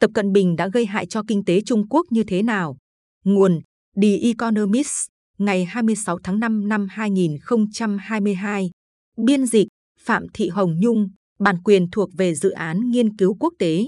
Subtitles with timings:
[0.00, 2.76] Tập Cận Bình đã gây hại cho kinh tế Trung Quốc như thế nào?
[3.24, 3.60] Nguồn
[4.02, 5.06] The Economist,
[5.38, 8.70] ngày 26 tháng 5 năm 2022.
[9.16, 9.68] Biên dịch
[10.00, 11.08] Phạm Thị Hồng Nhung,
[11.38, 13.84] bản quyền thuộc về dự án nghiên cứu quốc tế.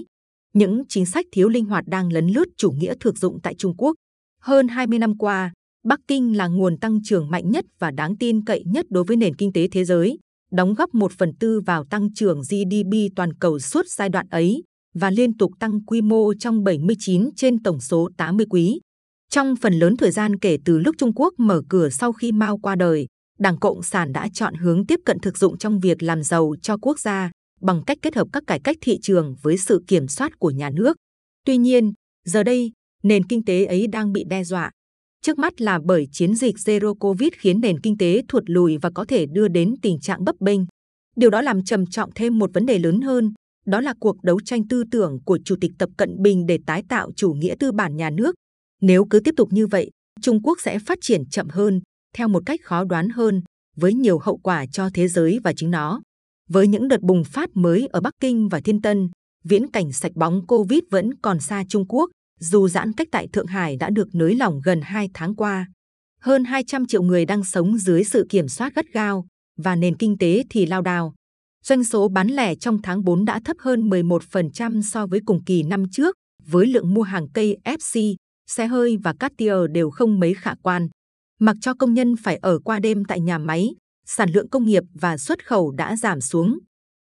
[0.53, 3.75] Những chính sách thiếu linh hoạt đang lấn lướt chủ nghĩa thực dụng tại Trung
[3.77, 3.95] Quốc.
[4.41, 5.53] Hơn 20 năm qua,
[5.85, 9.17] Bắc Kinh là nguồn tăng trưởng mạnh nhất và đáng tin cậy nhất đối với
[9.17, 10.17] nền kinh tế thế giới,
[10.51, 14.63] đóng góp 1 phần tư vào tăng trưởng GDP toàn cầu suốt giai đoạn ấy
[14.93, 18.79] và liên tục tăng quy mô trong 79 trên tổng số 80 quý.
[19.29, 22.57] Trong phần lớn thời gian kể từ lúc Trung Quốc mở cửa sau khi Mao
[22.57, 23.07] qua đời,
[23.39, 26.77] Đảng Cộng sản đã chọn hướng tiếp cận thực dụng trong việc làm giàu cho
[26.77, 27.31] quốc gia
[27.61, 30.69] bằng cách kết hợp các cải cách thị trường với sự kiểm soát của nhà
[30.69, 30.97] nước.
[31.45, 31.93] Tuy nhiên,
[32.25, 32.71] giờ đây,
[33.03, 34.71] nền kinh tế ấy đang bị đe dọa.
[35.21, 38.89] Trước mắt là bởi chiến dịch Zero Covid khiến nền kinh tế thụt lùi và
[38.95, 40.59] có thể đưa đến tình trạng bấp bênh.
[41.15, 43.33] Điều đó làm trầm trọng thêm một vấn đề lớn hơn,
[43.65, 46.83] đó là cuộc đấu tranh tư tưởng của Chủ tịch Tập Cận Bình để tái
[46.89, 48.35] tạo chủ nghĩa tư bản nhà nước.
[48.81, 51.81] Nếu cứ tiếp tục như vậy, Trung Quốc sẽ phát triển chậm hơn,
[52.15, 53.41] theo một cách khó đoán hơn,
[53.75, 56.01] với nhiều hậu quả cho thế giới và chính nó.
[56.49, 59.09] Với những đợt bùng phát mới ở Bắc Kinh và Thiên Tân,
[59.43, 63.47] viễn cảnh sạch bóng Covid vẫn còn xa Trung Quốc, dù giãn cách tại Thượng
[63.47, 65.67] Hải đã được nới lỏng gần 2 tháng qua.
[66.21, 69.25] Hơn 200 triệu người đang sống dưới sự kiểm soát gắt gao
[69.57, 71.13] và nền kinh tế thì lao đao.
[71.65, 75.63] Doanh số bán lẻ trong tháng 4 đã thấp hơn 11% so với cùng kỳ
[75.63, 78.15] năm trước, với lượng mua hàng cây FC,
[78.47, 80.87] xe hơi và cát Cartier đều không mấy khả quan.
[81.39, 83.69] Mặc cho công nhân phải ở qua đêm tại nhà máy,
[84.05, 86.59] sản lượng công nghiệp và xuất khẩu đã giảm xuống.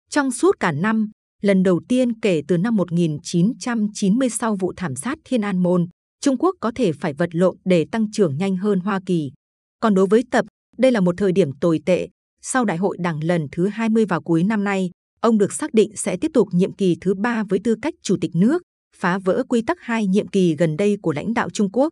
[0.09, 5.17] Trong suốt cả năm, lần đầu tiên kể từ năm 1990 sau vụ thảm sát
[5.25, 5.87] Thiên An Môn,
[6.21, 9.31] Trung Quốc có thể phải vật lộn để tăng trưởng nhanh hơn Hoa Kỳ.
[9.79, 10.45] Còn đối với Tập,
[10.77, 12.07] đây là một thời điểm tồi tệ.
[12.41, 14.89] Sau đại hội đảng lần thứ 20 vào cuối năm nay,
[15.21, 18.17] ông được xác định sẽ tiếp tục nhiệm kỳ thứ ba với tư cách chủ
[18.21, 18.61] tịch nước,
[18.95, 21.89] phá vỡ quy tắc hai nhiệm kỳ gần đây của lãnh đạo Trung Quốc.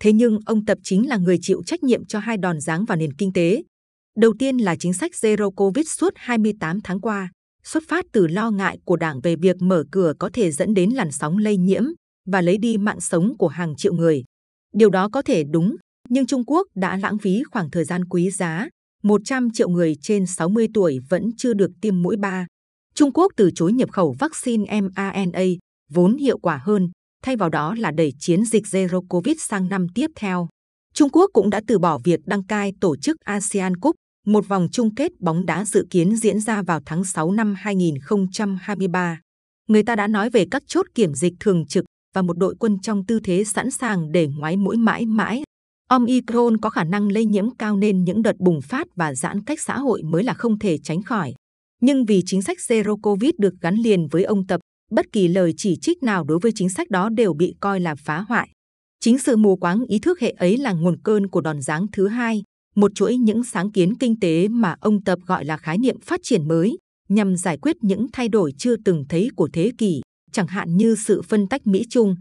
[0.00, 2.96] Thế nhưng ông Tập chính là người chịu trách nhiệm cho hai đòn giáng vào
[2.96, 3.62] nền kinh tế.
[4.16, 7.30] Đầu tiên là chính sách Zero Covid suốt 28 tháng qua,
[7.64, 10.90] xuất phát từ lo ngại của đảng về việc mở cửa có thể dẫn đến
[10.90, 11.82] làn sóng lây nhiễm
[12.26, 14.24] và lấy đi mạng sống của hàng triệu người.
[14.74, 15.76] Điều đó có thể đúng,
[16.08, 18.68] nhưng Trung Quốc đã lãng phí khoảng thời gian quý giá.
[19.02, 22.46] 100 triệu người trên 60 tuổi vẫn chưa được tiêm mũi 3.
[22.94, 25.44] Trung Quốc từ chối nhập khẩu vaccine mRNA,
[25.90, 26.90] vốn hiệu quả hơn,
[27.24, 30.48] thay vào đó là đẩy chiến dịch Zero Covid sang năm tiếp theo.
[30.94, 34.68] Trung Quốc cũng đã từ bỏ việc đăng cai tổ chức ASEAN Cup, một vòng
[34.72, 39.20] chung kết bóng đá dự kiến diễn ra vào tháng 6 năm 2023.
[39.68, 41.84] Người ta đã nói về các chốt kiểm dịch thường trực
[42.14, 45.42] và một đội quân trong tư thế sẵn sàng để ngoái mũi mãi mãi.
[45.88, 49.60] Omicron có khả năng lây nhiễm cao nên những đợt bùng phát và giãn cách
[49.60, 51.34] xã hội mới là không thể tránh khỏi.
[51.80, 54.60] Nhưng vì chính sách Zero Covid được gắn liền với ông Tập,
[54.90, 57.94] bất kỳ lời chỉ trích nào đối với chính sách đó đều bị coi là
[57.94, 58.48] phá hoại.
[59.00, 62.08] Chính sự mù quáng ý thức hệ ấy là nguồn cơn của đòn giáng thứ
[62.08, 62.42] hai,
[62.76, 66.20] một chuỗi những sáng kiến kinh tế mà ông Tập gọi là khái niệm phát
[66.22, 66.78] triển mới,
[67.08, 70.00] nhằm giải quyết những thay đổi chưa từng thấy của thế kỷ,
[70.32, 72.16] chẳng hạn như sự phân tách Mỹ-Trung.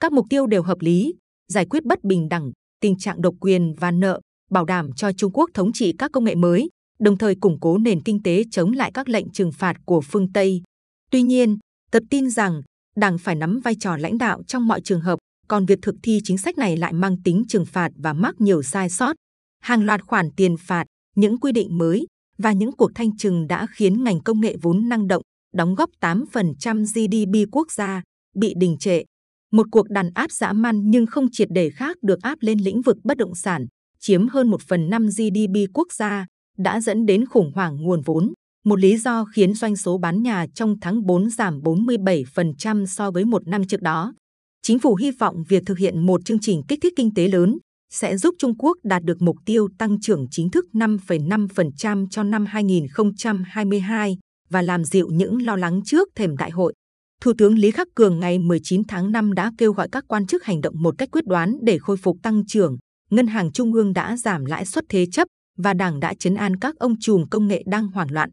[0.00, 1.14] Các mục tiêu đều hợp lý,
[1.52, 2.52] giải quyết bất bình đẳng,
[2.82, 4.20] tình trạng độc quyền và nợ,
[4.50, 7.78] bảo đảm cho Trung Quốc thống trị các công nghệ mới, đồng thời củng cố
[7.78, 10.62] nền kinh tế chống lại các lệnh trừng phạt của phương Tây.
[11.10, 11.58] Tuy nhiên,
[11.92, 12.62] Tập tin rằng
[12.96, 16.20] Đảng phải nắm vai trò lãnh đạo trong mọi trường hợp, còn việc thực thi
[16.24, 19.16] chính sách này lại mang tính trừng phạt và mắc nhiều sai sót.
[19.60, 20.84] Hàng loạt khoản tiền phạt,
[21.16, 22.06] những quy định mới
[22.38, 25.22] và những cuộc thanh trừng đã khiến ngành công nghệ vốn năng động,
[25.54, 28.02] đóng góp 8% GDP quốc gia,
[28.36, 29.02] bị đình trệ.
[29.52, 32.82] Một cuộc đàn áp dã man nhưng không triệt để khác được áp lên lĩnh
[32.82, 33.66] vực bất động sản,
[34.00, 36.26] chiếm hơn một phần năm GDP quốc gia,
[36.58, 38.32] đã dẫn đến khủng hoảng nguồn vốn
[38.64, 43.24] một lý do khiến doanh số bán nhà trong tháng 4 giảm 47% so với
[43.24, 44.14] một năm trước đó.
[44.62, 47.58] Chính phủ hy vọng việc thực hiện một chương trình kích thích kinh tế lớn
[47.92, 52.46] sẽ giúp Trung Quốc đạt được mục tiêu tăng trưởng chính thức 5,5% cho năm
[52.46, 54.18] 2022
[54.50, 56.74] và làm dịu những lo lắng trước thềm đại hội.
[57.22, 60.44] Thủ tướng Lý Khắc Cường ngày 19 tháng 5 đã kêu gọi các quan chức
[60.44, 62.76] hành động một cách quyết đoán để khôi phục tăng trưởng.
[63.10, 65.28] Ngân hàng Trung ương đã giảm lãi suất thế chấp
[65.58, 68.30] và Đảng đã chấn an các ông trùm công nghệ đang hoảng loạn.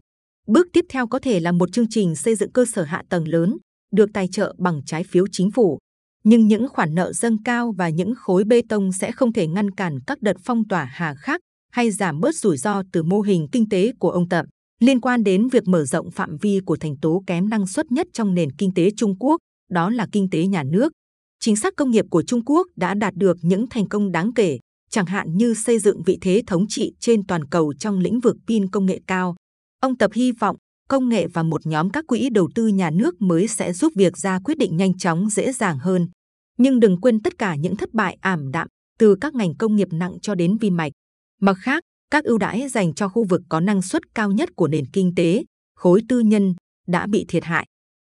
[0.47, 3.27] Bước tiếp theo có thể là một chương trình xây dựng cơ sở hạ tầng
[3.27, 3.57] lớn,
[3.91, 5.80] được tài trợ bằng trái phiếu chính phủ.
[6.24, 9.71] Nhưng những khoản nợ dâng cao và những khối bê tông sẽ không thể ngăn
[9.71, 13.47] cản các đợt phong tỏa hà khắc hay giảm bớt rủi ro từ mô hình
[13.51, 14.45] kinh tế của ông Tập.
[14.80, 18.08] Liên quan đến việc mở rộng phạm vi của thành tố kém năng suất nhất
[18.14, 19.38] trong nền kinh tế Trung Quốc,
[19.72, 20.92] đó là kinh tế nhà nước.
[21.40, 24.60] Chính sách công nghiệp của Trung Quốc đã đạt được những thành công đáng kể,
[24.90, 28.36] chẳng hạn như xây dựng vị thế thống trị trên toàn cầu trong lĩnh vực
[28.48, 29.36] pin công nghệ cao,
[29.81, 30.56] Ông Tập hy vọng
[30.90, 34.18] công nghệ và một nhóm các quỹ đầu tư nhà nước mới sẽ giúp việc
[34.18, 36.08] ra quyết định nhanh chóng dễ dàng hơn.
[36.58, 38.68] Nhưng đừng quên tất cả những thất bại ảm đạm
[39.00, 40.92] từ các ngành công nghiệp nặng cho đến vi mạch.
[41.42, 44.67] Mặt khác, các ưu đãi dành cho khu vực có năng suất cao nhất của
[44.67, 45.44] nền kinh tế,
[45.75, 46.53] khối tư nhân,
[46.88, 47.65] đã bị thiệt hại.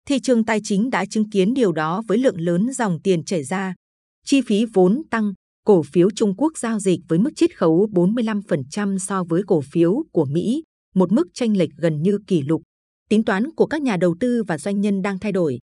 [0.08, 3.44] Thị trường tài chính đã chứng kiến điều đó với lượng lớn dòng tiền chảy
[3.44, 3.74] ra.
[4.26, 5.32] Chi phí vốn tăng,
[5.64, 10.02] cổ phiếu Trung Quốc giao dịch với mức chiết khấu 45% so với cổ phiếu
[10.12, 10.62] của Mỹ,
[10.94, 12.62] một mức tranh lệch gần như kỷ lục.
[13.08, 15.58] Tính toán của các nhà đầu tư và doanh nhân đang thay đổi.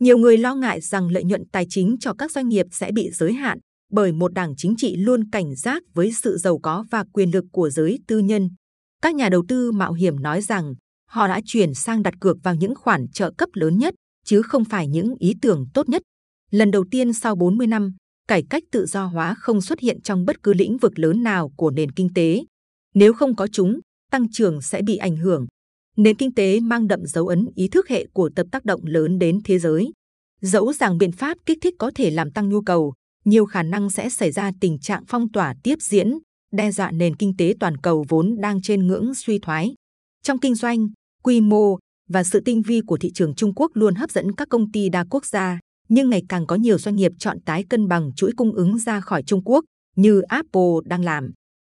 [0.00, 3.10] Nhiều người lo ngại rằng lợi nhuận tài chính cho các doanh nghiệp sẽ bị
[3.10, 3.58] giới hạn
[3.94, 7.44] bởi một đảng chính trị luôn cảnh giác với sự giàu có và quyền lực
[7.52, 8.50] của giới tư nhân.
[9.02, 10.74] Các nhà đầu tư mạo hiểm nói rằng
[11.10, 13.94] họ đã chuyển sang đặt cược vào những khoản trợ cấp lớn nhất,
[14.24, 16.02] chứ không phải những ý tưởng tốt nhất.
[16.50, 17.94] Lần đầu tiên sau 40 năm,
[18.28, 21.52] cải cách tự do hóa không xuất hiện trong bất cứ lĩnh vực lớn nào
[21.56, 22.44] của nền kinh tế.
[22.94, 23.80] Nếu không có chúng,
[24.10, 25.46] tăng trưởng sẽ bị ảnh hưởng.
[25.96, 29.18] Nền kinh tế mang đậm dấu ấn ý thức hệ của tập tác động lớn
[29.18, 29.92] đến thế giới.
[30.40, 32.92] Dẫu rằng biện pháp kích thích có thể làm tăng nhu cầu,
[33.24, 36.18] nhiều khả năng sẽ xảy ra tình trạng phong tỏa tiếp diễn,
[36.52, 39.74] đe dọa nền kinh tế toàn cầu vốn đang trên ngưỡng suy thoái.
[40.22, 40.88] Trong kinh doanh,
[41.22, 41.78] quy mô
[42.08, 44.88] và sự tinh vi của thị trường Trung Quốc luôn hấp dẫn các công ty
[44.88, 48.32] đa quốc gia, nhưng ngày càng có nhiều doanh nghiệp chọn tái cân bằng chuỗi
[48.36, 49.64] cung ứng ra khỏi Trung Quốc,
[49.96, 51.30] như Apple đang làm.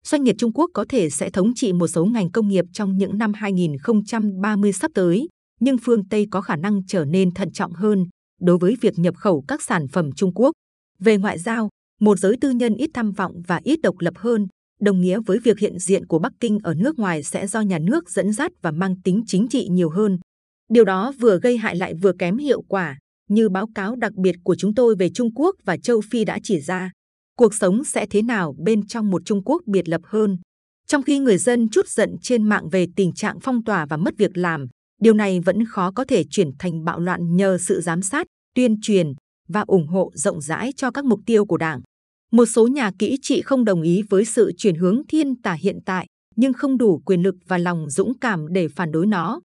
[0.07, 2.99] Doanh nghiệp Trung Quốc có thể sẽ thống trị một số ngành công nghiệp trong
[2.99, 5.29] những năm 2030 sắp tới,
[5.61, 8.07] nhưng phương Tây có khả năng trở nên thận trọng hơn
[8.41, 10.53] đối với việc nhập khẩu các sản phẩm Trung Quốc.
[11.03, 11.69] Về ngoại giao,
[12.01, 14.47] một giới tư nhân ít tham vọng và ít độc lập hơn,
[14.81, 17.79] đồng nghĩa với việc hiện diện của Bắc Kinh ở nước ngoài sẽ do nhà
[17.79, 20.19] nước dẫn dắt và mang tính chính trị nhiều hơn.
[20.71, 22.99] Điều đó vừa gây hại lại vừa kém hiệu quả,
[23.29, 26.39] như báo cáo đặc biệt của chúng tôi về Trung Quốc và châu Phi đã
[26.43, 26.93] chỉ ra.
[27.37, 30.39] Cuộc sống sẽ thế nào bên trong một Trung Quốc biệt lập hơn?
[30.87, 34.15] Trong khi người dân chút giận trên mạng về tình trạng phong tỏa và mất
[34.19, 34.67] việc làm,
[35.01, 38.77] điều này vẫn khó có thể chuyển thành bạo loạn nhờ sự giám sát, tuyên
[38.83, 39.13] truyền
[39.49, 41.81] và ủng hộ rộng rãi cho các mục tiêu của Đảng.
[42.33, 45.79] Một số nhà kỹ trị không đồng ý với sự chuyển hướng thiên tả hiện
[45.85, 46.07] tại,
[46.37, 49.41] nhưng không đủ quyền lực và lòng dũng cảm để phản đối nó.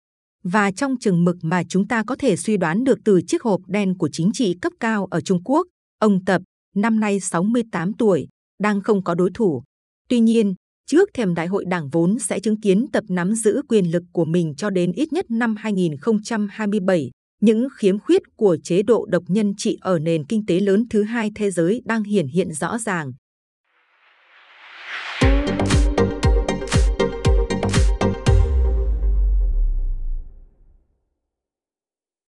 [0.43, 3.61] Và trong chừng mực mà chúng ta có thể suy đoán được từ chiếc hộp
[3.67, 5.67] đen của chính trị cấp cao ở Trung Quốc,
[5.99, 6.41] ông Tập,
[6.75, 8.27] năm nay 68 tuổi,
[8.59, 9.63] đang không có đối thủ.
[10.09, 10.53] Tuy nhiên,
[10.87, 14.25] trước thềm đại hội đảng vốn sẽ chứng kiến Tập nắm giữ quyền lực của
[14.25, 17.11] mình cho đến ít nhất năm 2027,
[17.41, 21.03] những khiếm khuyết của chế độ độc nhân trị ở nền kinh tế lớn thứ
[21.03, 23.11] hai thế giới đang hiển hiện rõ ràng.